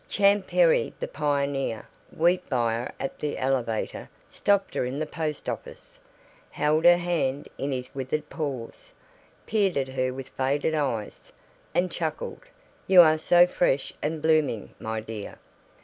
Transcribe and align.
Champ 0.09 0.47
Perry 0.47 0.95
the 0.99 1.07
pioneer, 1.07 1.85
wheat 2.11 2.49
buyer 2.49 2.91
at 2.99 3.19
the 3.19 3.37
elevator, 3.37 4.09
stopped 4.27 4.73
her 4.73 4.83
in 4.83 4.97
the 4.97 5.05
post 5.05 5.47
office, 5.47 5.99
held 6.49 6.85
her 6.85 6.97
hand 6.97 7.47
in 7.59 7.71
his 7.71 7.93
withered 7.93 8.27
paws, 8.27 8.93
peered 9.45 9.77
at 9.77 9.89
her 9.89 10.11
with 10.11 10.29
faded 10.29 10.73
eyes, 10.73 11.31
and 11.75 11.91
chuckled, 11.91 12.41
"You 12.87 13.01
are 13.01 13.19
so 13.19 13.45
fresh 13.45 13.93
and 14.01 14.23
blooming, 14.23 14.73
my 14.79 15.01
dear. 15.01 15.37